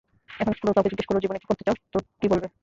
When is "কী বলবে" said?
2.21-2.47